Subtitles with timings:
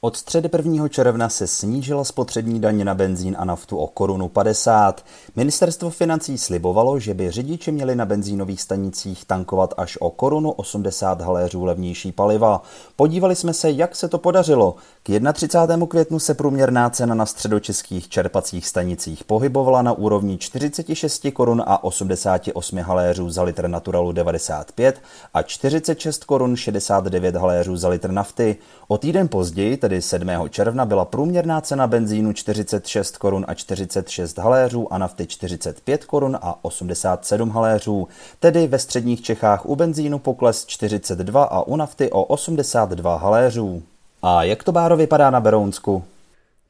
[0.00, 0.88] Od středy 1.
[0.88, 5.04] června se snížila spotřební daně na benzín a naftu o korunu 50.
[5.36, 11.20] Ministerstvo financí slibovalo, že by řidiči měli na benzínových stanicích tankovat až o korunu 80
[11.20, 12.62] haléřů levnější paliva.
[12.96, 14.76] Podívali jsme se, jak se to podařilo.
[15.02, 15.86] K 31.
[15.86, 22.78] květnu se průměrná cena na středočeských čerpacích stanicích pohybovala na úrovni 46 korun a 88
[22.78, 25.00] haléřů za litr Naturalu 95
[25.34, 28.56] a 46 korun 69 haléřů za litr nafty.
[28.88, 30.28] O týden později, tedy 7.
[30.50, 36.58] června, byla průměrná cena benzínu 46 korun a 46 haléřů a nafty 45 korun a
[36.62, 38.08] 87 haléřů.
[38.40, 43.82] Tedy ve středních Čechách u benzínu pokles 42 a u nafty o 82 haléřů.
[44.22, 46.04] A jak to báro vypadá na Berounsku?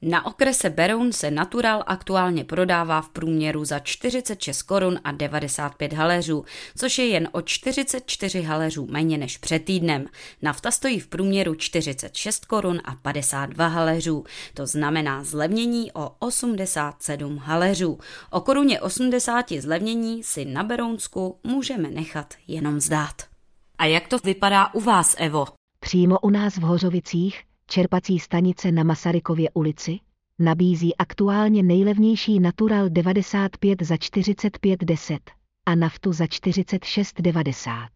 [0.03, 6.45] Na okrese Beroun se Natural aktuálně prodává v průměru za 46 korun a 95 haléřů,
[6.77, 10.07] což je jen o 44 haléřů méně než před týdnem.
[10.43, 17.99] Nafta stojí v průměru 46 korun a 52 haléřů, to znamená zlevnění o 87 haléřů.
[18.31, 23.23] O koruně 80 zlevnění si na Berounsku můžeme nechat jenom zdát.
[23.79, 25.47] A jak to vypadá u vás, Evo?
[25.81, 29.99] Přímo u nás v Hořovicích čerpací stanice na Masarykově ulici,
[30.39, 35.19] nabízí aktuálně nejlevnější Natural 95 za 45,10
[35.67, 37.89] a naftu za 46,90.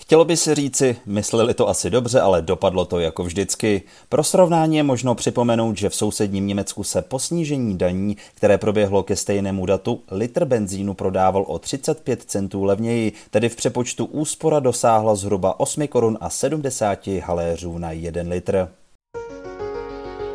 [0.00, 3.82] Chtělo by si říci, mysleli to asi dobře, ale dopadlo to jako vždycky.
[4.08, 9.02] Pro srovnání je možno připomenout, že v sousedním Německu se po snížení daní, které proběhlo
[9.02, 15.14] ke stejnému datu, litr benzínu prodával o 35 centů levněji, tedy v přepočtu úspora dosáhla
[15.14, 18.68] zhruba 8 korun a 70 haléřů na 1 litr.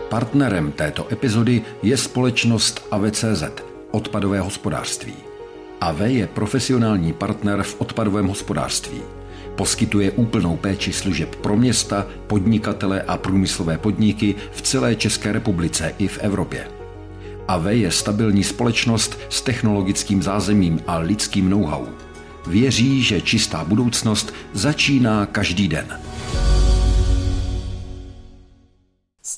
[0.10, 3.44] Partnerem této epizody je společnost AVCZ,
[3.92, 5.14] odpadové hospodářství.
[5.82, 9.02] AV je profesionální partner v odpadovém hospodářství.
[9.56, 16.08] Poskytuje úplnou péči služeb pro města, podnikatele a průmyslové podniky v celé České republice i
[16.08, 16.68] v Evropě.
[17.48, 21.86] AV je stabilní společnost s technologickým zázemím a lidským know-how.
[22.48, 26.00] Věří, že čistá budoucnost začíná každý den.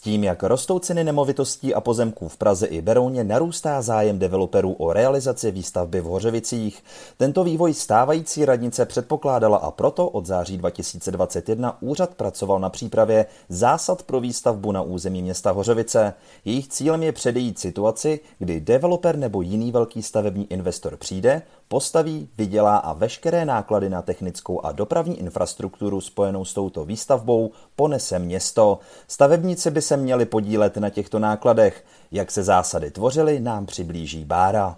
[0.08, 4.94] Tím, jak rostou ceny nemovitostí a pozemků v Praze i Berouně, narůstá zájem developerů o
[4.94, 6.84] realizaci výstavby v Hořevicích.
[7.18, 14.04] Tento vývoj stávající radnice předpokládala a proto od září 2021 úřad pracoval na přípravě zásad
[14.04, 16.14] pro výstavbu na území města Hořevice.
[16.46, 22.78] Jejich cílem je předejít situaci, kdy developer nebo jiný velký stavební investor přijde, postaví, vydělá
[22.78, 28.80] a veškeré náklady na technickou a dopravní infrastrukturu spojenou s touto výstavbou ponese město.
[29.08, 31.86] Stavebníci by se měli podílet na těchto nákladech.
[32.12, 34.78] Jak se zásady tvořily, nám přiblíží Bára.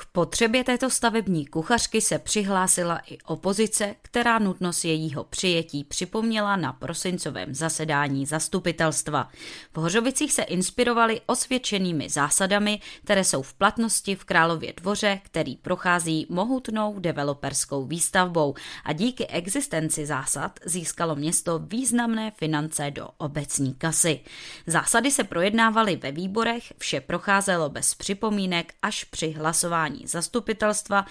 [0.00, 6.72] K potřebě této stavební kuchařky se přihlásila i opozice, která nutnost jejího přijetí připomněla na
[6.72, 9.28] prosincovém zasedání zastupitelstva.
[9.72, 16.26] V Hořovicích se inspirovali osvědčenými zásadami, které jsou v platnosti v Králově dvoře, který prochází
[16.30, 24.20] mohutnou developerskou výstavbou a díky existenci zásad získalo město významné finance do obecní kasy.
[24.66, 31.04] Zásady se projednávaly ve výborech, vše procházelo bez připomínek až při hlasování hlasování zastupitelstva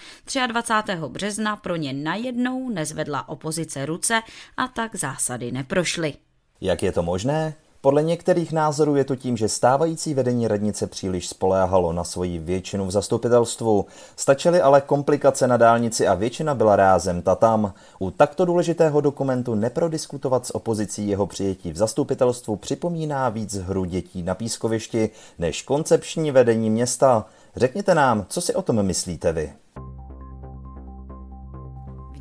[0.46, 0.96] 23.
[1.08, 4.22] března pro ně najednou nezvedla opozice ruce
[4.56, 6.14] a tak zásady neprošly.
[6.60, 7.54] Jak je to možné?
[7.82, 12.86] Podle některých názorů je to tím, že stávající vedení radnice příliš spoléhalo na svoji většinu
[12.86, 13.86] v zastupitelstvu.
[14.16, 17.72] Stačily ale komplikace na dálnici a většina byla rázem tatam.
[17.98, 24.22] U takto důležitého dokumentu neprodiskutovat s opozicí jeho přijetí v zastupitelstvu připomíná víc hru dětí
[24.22, 27.26] na pískovišti než koncepční vedení města.
[27.56, 29.52] Řekněte nám, co si o tom myslíte vy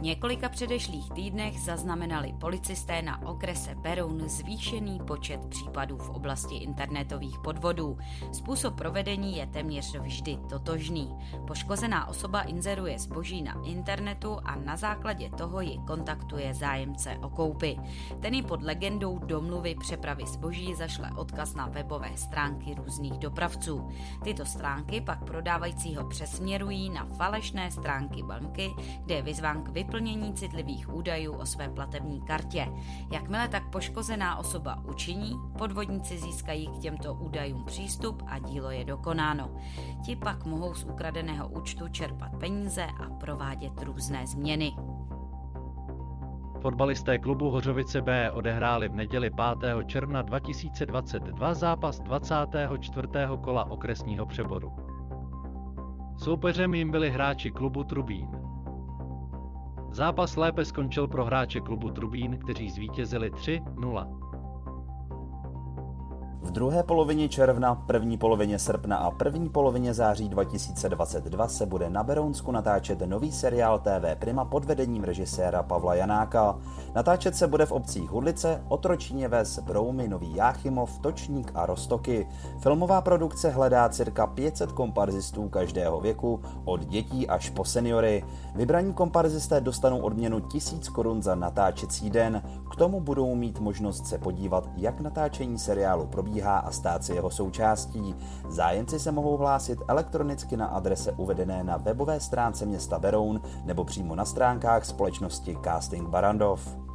[0.01, 7.97] několika předešlých týdnech zaznamenali policisté na okrese Beroun zvýšený počet případů v oblasti internetových podvodů.
[8.31, 11.15] Způsob provedení je téměř vždy totožný.
[11.47, 17.75] Poškozená osoba inzeruje zboží na internetu a na základě toho ji kontaktuje zájemce o koupy.
[18.19, 23.89] Ten ji pod legendou domluvy přepravy zboží zašle odkaz na webové stránky různých dopravců.
[24.23, 28.71] Tyto stránky pak prodávajícího přesměrují na falešné stránky banky,
[29.05, 32.67] kde je vyzván k vyplnění vyplnění citlivých údajů o své platební kartě.
[33.11, 39.51] Jakmile tak poškozená osoba učiní, podvodníci získají k těmto údajům přístup a dílo je dokonáno.
[40.05, 44.75] Ti pak mohou z ukradeného účtu čerpat peníze a provádět různé změny.
[46.61, 49.85] Fotbalisté klubu Hořovice B odehráli v neděli 5.
[49.85, 53.07] června 2022 zápas 24.
[53.41, 54.73] kola okresního přeboru.
[56.17, 58.38] Soupeřem jim byli hráči klubu Trubín.
[59.91, 64.18] Zápas lépe skončil pro hráče klubu Trubín, kteří zvítězili 3-0.
[66.41, 72.03] V druhé polovině června, první polovině srpna a první polovině září 2022 se bude na
[72.03, 76.57] Berounsku natáčet nový seriál TV Prima pod vedením režiséra Pavla Janáka.
[76.95, 82.27] Natáčet se bude v obcích Hudlice, Otročíně Ves, Broumy, Nový Jáchymov, Točník a Rostoky.
[82.59, 88.23] Filmová produkce hledá cirka 500 komparzistů každého věku, od dětí až po seniory.
[88.55, 92.41] Vybraní komparzisté dostanou odměnu 1000 korun za natáčecí den.
[92.71, 97.13] K tomu budou mít možnost se podívat, jak natáčení seriálu probíhá probíhá a stát se
[97.13, 98.15] jeho součástí.
[98.49, 104.15] Zájemci se mohou hlásit elektronicky na adrese uvedené na webové stránce města Beroun nebo přímo
[104.15, 106.88] na stránkách společnosti Casting Barandov.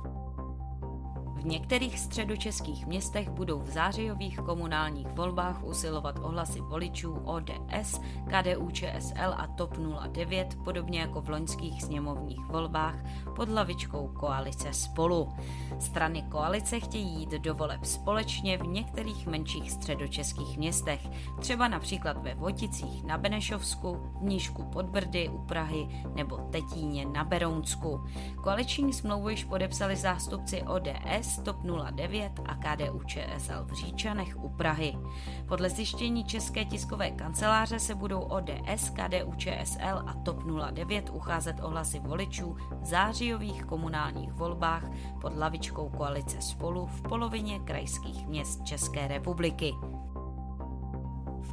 [1.45, 9.35] V některých středočeských městech budou v zářijových komunálních volbách usilovat ohlasy voličů ODS, KDU ČSL
[9.37, 9.77] a TOP
[10.09, 12.95] 09, podobně jako v loňských sněmovních volbách
[13.37, 15.33] pod hlavičkou koalice Spolu.
[15.79, 21.01] Strany koalice chtějí jít do voleb společně v některých menších středočeských městech,
[21.41, 28.05] třeba například ve Voticích na Benešovsku, Nížku pod Brdy u Prahy nebo Tetíně na Berounsku.
[28.43, 31.57] Koaliční smlouvu již podepsali zástupci ODS, TOP
[31.91, 34.99] 09 a KDU ČSL v Říčanech u Prahy.
[35.49, 41.69] Podle zjištění České tiskové kanceláře se budou ODS, KDU ČSL a TOP 09 ucházet o
[41.69, 44.85] hlasy voličů v zářijových komunálních volbách
[45.21, 49.75] pod lavičkou koalice Spolu v polovině krajských měst České republiky.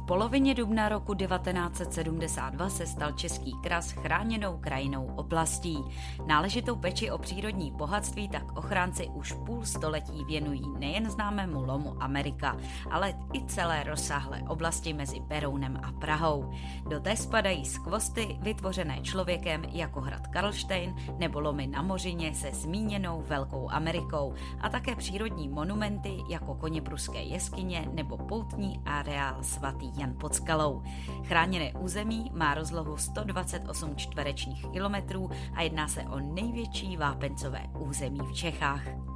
[0.06, 5.78] Polovině dubna roku 1972 se stal Český kras chráněnou krajinou oblastí.
[6.26, 12.56] Náležitou peči o přírodní bohatství tak ochránci už půl století věnují nejen známému lomu Amerika,
[12.90, 16.50] ale i celé rozsáhlé oblasti mezi Berounem a Prahou.
[16.88, 23.22] Do té spadají skvosty vytvořené člověkem jako hrad Karlštejn nebo lomy na Mořině se zmíněnou
[23.26, 30.34] Velkou Amerikou a také přírodní monumenty jako koněpruské jeskyně nebo poutní areál svatý Jan pod
[30.34, 30.82] skalou.
[31.24, 38.32] Chráněné území má rozlohu 128 čtverečních kilometrů a jedná se o největší vápencové území v
[38.32, 39.11] Čechách.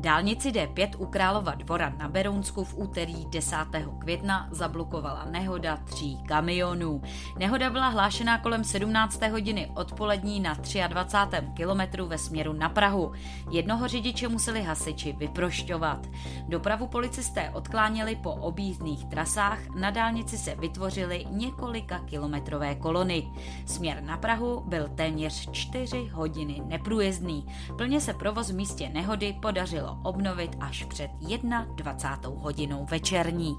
[0.00, 3.56] Dálnici D5 u Králova dvora na Berounsku v úterý 10.
[3.98, 7.02] května zablokovala nehoda tří kamionů.
[7.38, 9.22] Nehoda byla hlášená kolem 17.
[9.22, 10.56] hodiny odpolední na
[10.88, 11.46] 23.
[11.54, 13.12] kilometru ve směru na Prahu.
[13.50, 16.06] Jednoho řidiče museli hasiči vyprošťovat.
[16.48, 23.32] Dopravu policisté odkláněli po objízdných trasách, na dálnici se vytvořily několika kilometrové kolony.
[23.66, 27.46] Směr na Prahu byl téměř 4 hodiny neprůjezdný.
[27.76, 31.10] Plně se provoz v místě nehody podařilo obnovit až před
[31.74, 32.40] 21.
[32.42, 33.56] hodinou večerní.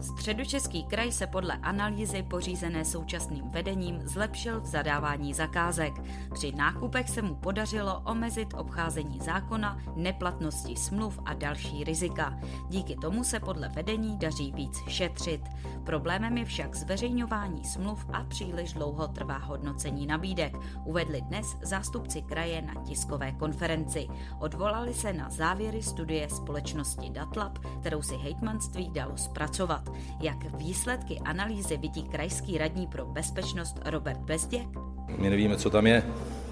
[0.00, 5.92] Středočeský kraj se podle analýzy pořízené současným vedením zlepšil v zadávání zakázek.
[6.32, 12.38] Při nákupech se mu podařilo omezit obcházení zákona, neplatnosti smluv a další rizika.
[12.68, 15.40] Díky tomu se podle vedení daří víc šetřit.
[15.84, 22.62] Problémem je však zveřejňování smluv a příliš dlouho trvá hodnocení nabídek, uvedli dnes zástupci kraje
[22.62, 24.08] na tiskové konferenci.
[24.38, 29.83] Odvolali se na závěry studie společnosti Datlab, kterou si hejtmanství dalo zpracovat.
[30.20, 34.68] Jak výsledky analýzy vidí krajský radní pro bezpečnost Robert Bezděk?
[35.18, 36.02] My nevíme, co tam je,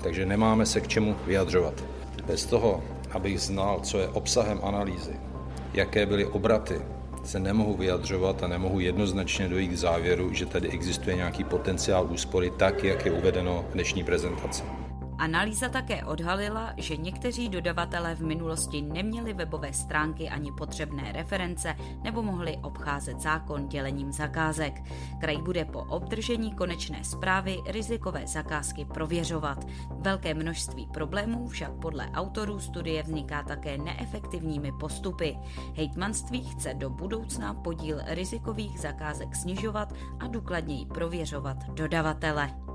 [0.02, 1.84] takže nemáme se k čemu vyjadřovat.
[2.26, 5.12] Bez toho, abych znal, co je obsahem analýzy,
[5.74, 6.80] jaké byly obraty,
[7.24, 12.52] se nemohu vyjadřovat a nemohu jednoznačně dojít k závěru, že tady existuje nějaký potenciál úspory
[12.56, 14.62] tak, jak je uvedeno v dnešní prezentaci.
[15.22, 22.22] Analýza také odhalila, že někteří dodavatelé v minulosti neměli webové stránky ani potřebné reference nebo
[22.22, 24.82] mohli obcházet zákon dělením zakázek.
[25.20, 29.66] Kraj bude po obdržení konečné zprávy rizikové zakázky prověřovat.
[29.90, 35.38] Velké množství problémů však podle autorů studie vzniká také neefektivními postupy.
[35.76, 42.71] Hejtmanství chce do budoucna podíl rizikových zakázek snižovat a důkladněji prověřovat dodavatele.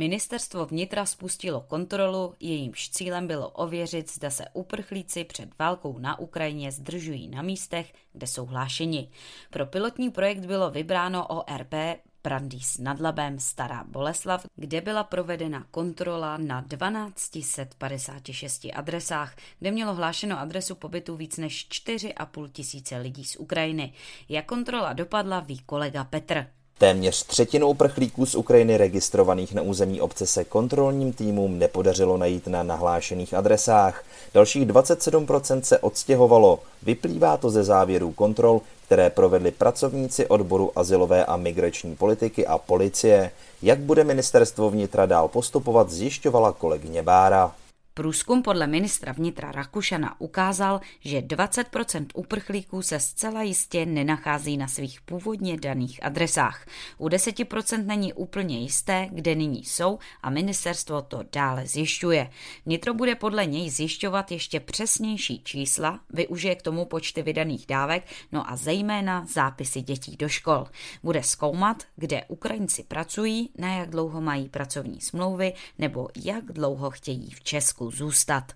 [0.00, 6.72] Ministerstvo vnitra spustilo kontrolu, jejímž cílem bylo ověřit, zda se uprchlíci před válkou na Ukrajině
[6.72, 9.08] zdržují na místech, kde jsou hlášeni.
[9.50, 11.74] Pro pilotní projekt bylo vybráno ORP
[12.22, 20.40] Brandýs nad Labem Stará Boleslav, kde byla provedena kontrola na 1256 adresách, kde mělo hlášeno
[20.40, 23.92] adresu pobytu víc než 4,5 tisíce lidí z Ukrajiny.
[24.28, 26.59] Jak kontrola dopadla, ví kolega Petr.
[26.80, 32.62] Téměř třetinu uprchlíků z Ukrajiny registrovaných na území obce se kontrolním týmům nepodařilo najít na
[32.62, 34.04] nahlášených adresách.
[34.34, 36.58] Dalších 27% se odstěhovalo.
[36.82, 43.30] Vyplývá to ze závěrů kontrol, které provedli pracovníci odboru asilové a migrační politiky a policie.
[43.62, 47.52] Jak bude ministerstvo vnitra dál postupovat, zjišťovala kolegyně Bára.
[48.00, 55.00] Průzkum podle ministra vnitra Rakušana ukázal, že 20% uprchlíků se zcela jistě nenachází na svých
[55.00, 56.66] původně daných adresách.
[56.98, 62.30] U 10% není úplně jisté, kde nyní jsou a ministerstvo to dále zjišťuje.
[62.66, 68.50] Vnitro bude podle něj zjišťovat ještě přesnější čísla, využije k tomu počty vydaných dávek, no
[68.50, 70.66] a zejména zápisy dětí do škol.
[71.02, 77.30] Bude zkoumat, kde Ukrajinci pracují, na jak dlouho mají pracovní smlouvy nebo jak dlouho chtějí
[77.30, 78.52] v Česku zůstat.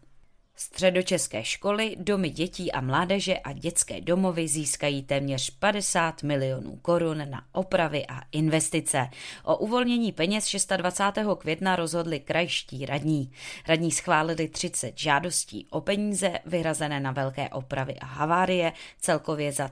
[0.57, 7.45] Středočeské školy, domy dětí a mládeže a dětské domovy získají téměř 50 milionů korun na
[7.53, 9.09] opravy a investice.
[9.45, 11.29] O uvolnění peněz 26.
[11.38, 13.31] května rozhodli krajští radní.
[13.69, 19.69] Radní schválili 30 žádostí o peníze vyhrazené na velké opravy a havárie, celkově za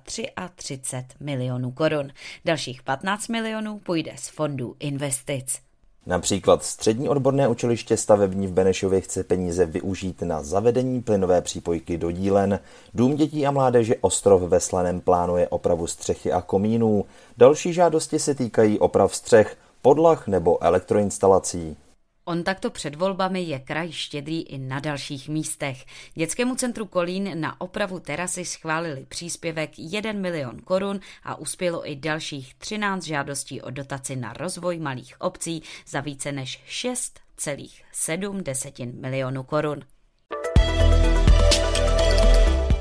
[0.55, 2.11] 33 milionů korun.
[2.45, 5.72] Dalších 15 milionů půjde z fondů investic.
[6.07, 12.11] Například střední odborné učiliště stavební v Benešově chce peníze využít na zavedení plynové přípojky do
[12.11, 12.61] dílen.
[12.95, 17.05] Dům dětí a mládeže Ostrov ve Slaném plánuje opravu střechy a komínů.
[17.37, 21.77] Další žádosti se týkají oprav střech, podlah nebo elektroinstalací.
[22.25, 25.85] On takto před volbami je kraj štědrý i na dalších místech.
[26.15, 32.55] Dětskému centru Kolín na opravu terasy schválili příspěvek 1 milion korun a uspělo i dalších
[32.55, 39.81] 13 žádostí o dotaci na rozvoj malých obcí za více než 6,7 milionů korun.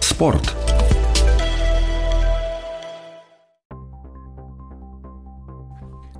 [0.01, 0.70] Sport.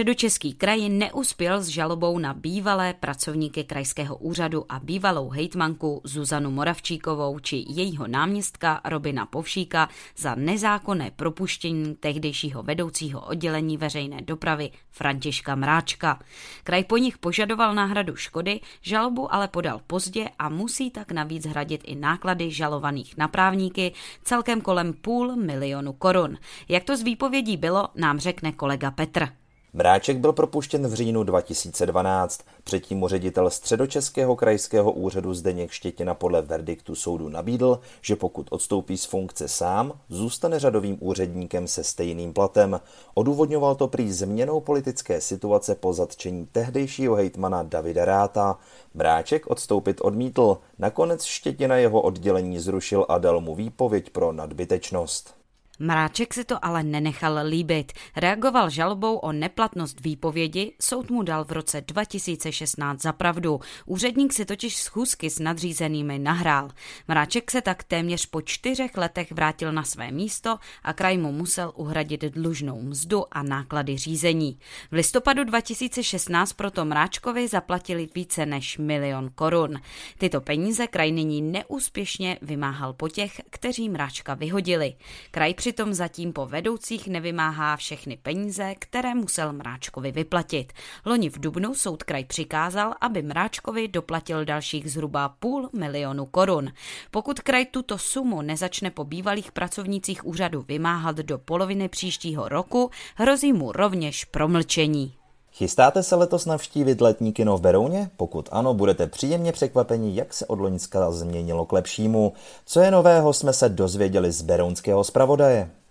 [0.00, 7.38] Středočeský kraj neuspěl s žalobou na bývalé pracovníky krajského úřadu a bývalou hejtmanku Zuzanu Moravčíkovou
[7.38, 16.20] či jejího náměstka Robina Povšíka za nezákonné propuštění tehdejšího vedoucího oddělení veřejné dopravy Františka Mráčka.
[16.64, 21.80] Kraj po nich požadoval náhradu škody, žalobu ale podal pozdě a musí tak navíc hradit
[21.84, 23.92] i náklady žalovaných na právníky
[24.24, 26.38] celkem kolem půl milionu korun.
[26.68, 29.40] Jak to z výpovědí bylo, nám řekne kolega Petr.
[29.72, 32.40] Mráček byl propuštěn v říjnu 2012.
[32.64, 38.98] Předtím mu ředitel středočeského krajského úřadu Zdeněk Štětina podle verdiktu soudu nabídl, že pokud odstoupí
[38.98, 42.80] z funkce sám, zůstane řadovým úředníkem se stejným platem.
[43.14, 48.58] Odůvodňoval to prý změnou politické situace po zatčení tehdejšího hejtmana Davida Ráta.
[48.94, 50.58] Mráček odstoupit odmítl.
[50.78, 55.39] Nakonec Štětina jeho oddělení zrušil a dal mu výpověď pro nadbytečnost.
[55.82, 57.92] Mráček si to ale nenechal líbit.
[58.16, 63.60] Reagoval žalobou o neplatnost výpovědi, soud mu dal v roce 2016 za pravdu.
[63.86, 66.68] Úředník si totiž schůzky s nadřízenými nahrál.
[67.08, 71.72] Mráček se tak téměř po čtyřech letech vrátil na své místo a kraj mu musel
[71.76, 74.58] uhradit dlužnou mzdu a náklady řízení.
[74.90, 79.80] V listopadu 2016 proto Mráčkovi zaplatili více než milion korun.
[80.18, 84.94] Tyto peníze kraj nyní neúspěšně vymáhal po těch, kteří Mráčka vyhodili.
[85.30, 90.72] Kraj přitom zatím po vedoucích nevymáhá všechny peníze, které musel Mráčkovi vyplatit.
[91.06, 96.72] Loni v Dubnu soud kraj přikázal, aby Mráčkovi doplatil dalších zhruba půl milionu korun.
[97.10, 103.52] Pokud kraj tuto sumu nezačne po bývalých pracovnících úřadu vymáhat do poloviny příštího roku, hrozí
[103.52, 105.19] mu rovněž promlčení.
[105.60, 108.10] Chystáte se letos navštívit letní kino v Berouně?
[108.16, 112.32] Pokud ano, budete příjemně překvapeni, jak se od Loňska změnilo k lepšímu.
[112.66, 115.70] Co je nového, jsme se dozvěděli z berounského zpravodaje.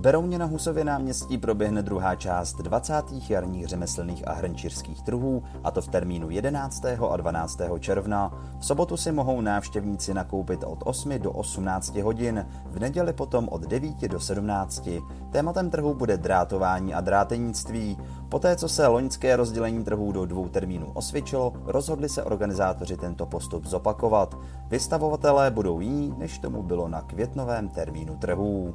[0.00, 2.94] Berouně na Husově náměstí proběhne druhá část 20.
[3.28, 6.84] jarních řemeslných a hrnčířských trhů, a to v termínu 11.
[7.10, 7.60] a 12.
[7.78, 8.32] června.
[8.58, 13.62] V sobotu si mohou návštěvníci nakoupit od 8 do 18 hodin, v neděli potom od
[13.62, 14.88] 9 do 17.
[15.30, 17.98] Tématem trhu bude drátování a drátenictví.
[18.28, 23.66] Poté, co se loňské rozdělení trhů do dvou termínů osvědčilo, rozhodli se organizátoři tento postup
[23.66, 24.38] zopakovat.
[24.68, 28.74] Vystavovatelé budou jiní, než tomu bylo na květnovém termínu trhů.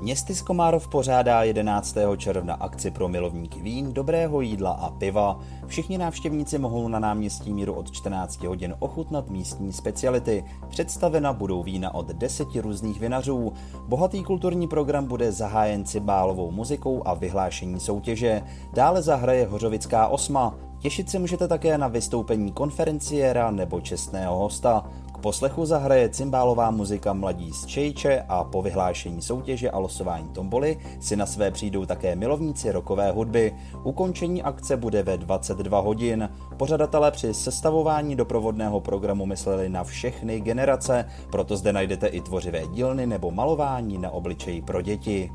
[0.00, 1.96] Městy Komárov pořádá 11.
[2.16, 5.40] června akci pro milovníky vín, dobrého jídla a piva.
[5.66, 10.44] Všichni návštěvníci mohou na náměstí Míru od 14 hodin ochutnat místní speciality.
[10.68, 13.52] Představena budou vína od deseti různých vinařů.
[13.88, 18.42] Bohatý kulturní program bude zahájen cibálovou muzikou a vyhlášení soutěže.
[18.72, 20.54] Dále zahraje Hořovická osma.
[20.78, 24.84] Těšit se můžete také na vystoupení konferenciéra nebo čestného hosta
[25.26, 31.16] poslechu zahraje cymbálová muzika Mladí z Čejče a po vyhlášení soutěže a losování tomboly si
[31.16, 33.54] na své přijdou také milovníci rokové hudby.
[33.84, 36.28] Ukončení akce bude ve 22 hodin.
[36.56, 43.06] Pořadatelé při sestavování doprovodného programu mysleli na všechny generace, proto zde najdete i tvořivé dílny
[43.06, 45.30] nebo malování na obličeji pro děti.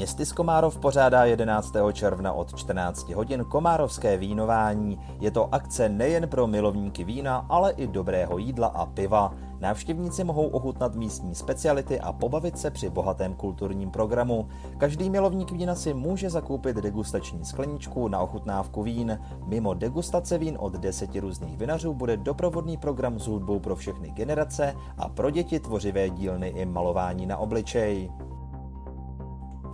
[0.00, 1.72] Městy Komárov pořádá 11.
[1.92, 4.98] června od 14 hodin Komárovské vínování.
[5.20, 9.34] Je to akce nejen pro milovníky vína, ale i dobrého jídla a piva.
[9.60, 14.48] Návštěvníci mohou ochutnat místní speciality a pobavit se při bohatém kulturním programu.
[14.78, 19.18] Každý milovník vína si může zakoupit degustační skleničku na ochutnávku vín.
[19.46, 24.74] Mimo degustace vín od deseti různých vinařů bude doprovodný program s hudbou pro všechny generace
[24.98, 28.10] a pro děti tvořivé dílny i malování na obličej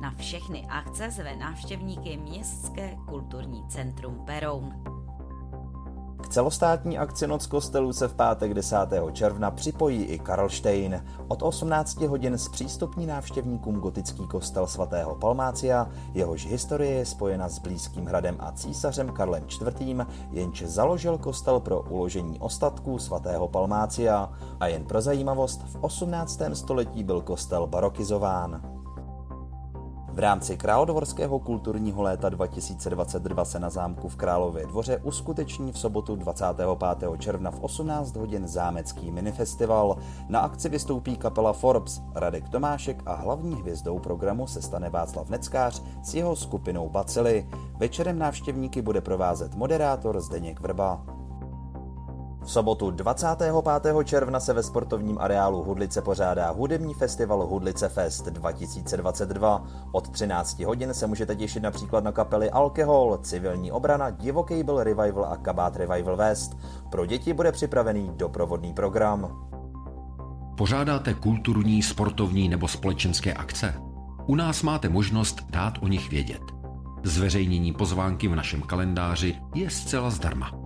[0.00, 4.74] Na všechny akce zve návštěvníky Městské kulturní centrum Beroun.
[6.26, 8.76] K celostátní akci Noc kostelů se v pátek 10.
[9.12, 11.04] června připojí i Karlštejn.
[11.28, 18.06] Od 18 hodin zpřístupní návštěvníkům gotický kostel svatého Palmácia, jehož historie je spojena s blízkým
[18.06, 24.32] hradem a císařem Karlem IV., jenž založil kostel pro uložení ostatků svatého Palmácia.
[24.60, 26.40] A jen pro zajímavost, v 18.
[26.52, 28.75] století byl kostel barokizován.
[30.16, 36.16] V rámci Královorského kulturního léta 2022 se na zámku v Králově dvoře uskuteční v sobotu
[36.16, 36.68] 25.
[37.18, 39.96] června v 18 hodin zámecký minifestival.
[40.28, 45.82] Na akci vystoupí kapela Forbes, Radek Tomášek a hlavní hvězdou programu se stane Václav Neckář
[46.02, 47.48] s jeho skupinou Bacily.
[47.78, 51.15] Večerem návštěvníky bude provázet moderátor Zdeněk Vrba.
[52.46, 54.04] V sobotu 25.
[54.04, 59.66] června se ve sportovním areálu Hudlice pořádá hudební festival Hudlice Fest 2022.
[59.92, 65.24] Od 13 hodin se můžete těšit například na kapely Alkohol, Civilní obrana, Divoký byl Revival
[65.24, 66.56] a Kabát Revival West.
[66.90, 69.48] Pro děti bude připravený doprovodný program.
[70.56, 73.74] Pořádáte kulturní, sportovní nebo společenské akce?
[74.26, 76.42] U nás máte možnost dát o nich vědět.
[77.02, 80.65] Zveřejnění pozvánky v našem kalendáři je zcela zdarma.